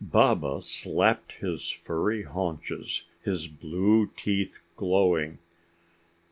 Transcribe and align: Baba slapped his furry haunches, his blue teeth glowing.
Baba 0.03 0.61
slapped 0.63 1.33
his 1.33 1.69
furry 1.69 2.23
haunches, 2.23 3.03
his 3.21 3.47
blue 3.47 4.07
teeth 4.07 4.59
glowing. 4.75 5.37